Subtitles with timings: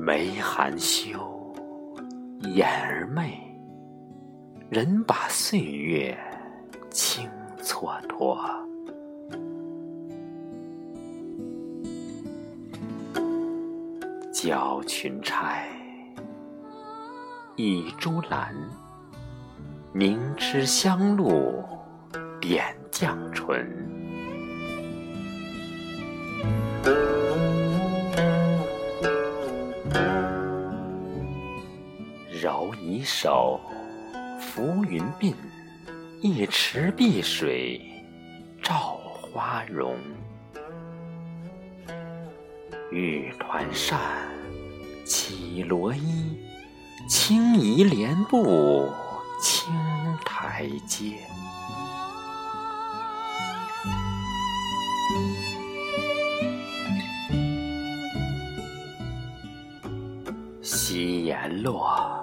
[0.00, 1.52] 眉含羞，
[2.54, 3.36] 眼儿媚，
[4.70, 6.16] 人把岁月
[6.88, 7.28] 轻
[7.60, 8.38] 蹉跎。
[14.32, 15.66] 交群钗，
[17.56, 18.54] 倚朱兰，
[19.92, 21.64] 凝脂香露，
[22.40, 24.07] 点绛唇。
[32.48, 33.60] 揉一手，
[34.40, 35.34] 浮云鬓，
[36.22, 37.78] 一池碧水
[38.62, 39.94] 照花容。
[42.90, 44.00] 玉团扇，
[45.04, 46.38] 起罗衣，
[47.06, 48.90] 轻移莲步
[49.42, 49.70] 青
[50.24, 51.18] 台阶。
[60.62, 62.17] 夕颜落，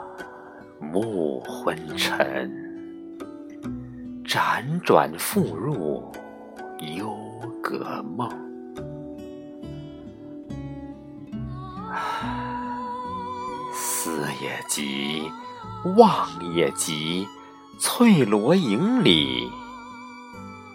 [0.80, 2.52] 暮昏沉，
[4.26, 6.12] 辗转复入
[6.96, 7.18] 幽
[7.62, 8.30] 阁梦。
[13.74, 15.32] 思也急，
[15.98, 17.28] 望也急，
[17.80, 19.50] 翠罗萦里，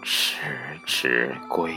[0.03, 0.41] 迟
[0.85, 1.73] 迟归。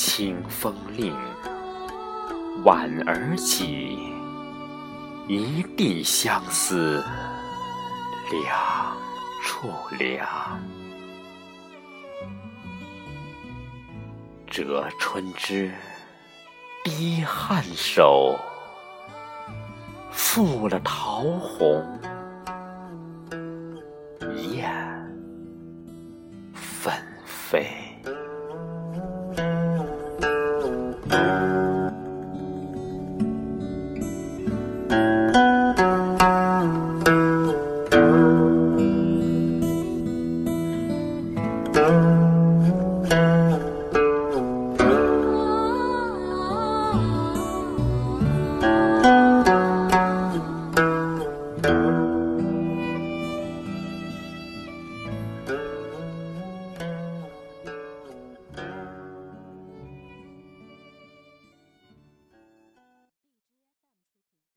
[0.00, 1.12] 清风令，
[2.62, 3.98] 婉儿起，
[5.26, 7.04] 一地相思
[8.30, 8.96] 两
[9.42, 10.24] 处凉。
[14.46, 15.74] 折春枝，
[16.84, 18.38] 滴汗手，
[20.12, 21.84] 负了桃红，
[24.52, 24.72] 燕
[26.54, 26.94] 纷
[27.24, 27.87] 飞。
[31.08, 31.57] Thank you.